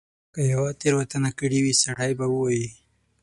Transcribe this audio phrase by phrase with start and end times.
[0.33, 2.67] که یوه تیره وتنه کړې وي سړی به ووایي.